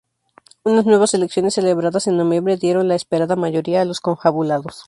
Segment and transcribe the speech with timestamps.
[0.63, 4.79] Unas nuevas elecciones celebradas en noviembre dieron la esperada mayoría a los confabulados.